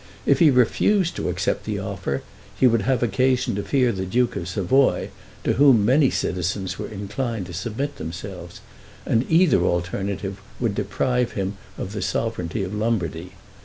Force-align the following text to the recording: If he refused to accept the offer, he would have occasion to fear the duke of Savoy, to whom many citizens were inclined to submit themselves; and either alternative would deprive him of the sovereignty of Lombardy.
If 0.25 0.39
he 0.39 0.49
refused 0.49 1.15
to 1.17 1.29
accept 1.29 1.63
the 1.63 1.77
offer, 1.77 2.23
he 2.59 2.65
would 2.65 2.81
have 2.81 3.03
occasion 3.03 3.53
to 3.53 3.61
fear 3.61 3.91
the 3.91 4.03
duke 4.07 4.35
of 4.35 4.47
Savoy, 4.47 5.09
to 5.43 5.53
whom 5.53 5.85
many 5.85 6.09
citizens 6.09 6.79
were 6.79 6.87
inclined 6.87 7.45
to 7.45 7.53
submit 7.53 7.97
themselves; 7.97 8.61
and 9.05 9.29
either 9.29 9.61
alternative 9.63 10.41
would 10.59 10.73
deprive 10.73 11.33
him 11.33 11.55
of 11.77 11.91
the 11.93 12.01
sovereignty 12.01 12.63
of 12.63 12.73
Lombardy. 12.73 13.33